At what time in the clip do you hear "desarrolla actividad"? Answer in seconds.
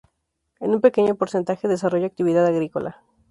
1.67-2.47